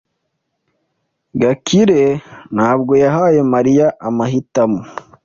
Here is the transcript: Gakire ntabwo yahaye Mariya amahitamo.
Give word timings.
Gakire 1.41 2.03
ntabwo 2.55 2.91
yahaye 3.03 3.39
Mariya 3.53 3.87
amahitamo. 4.07 4.81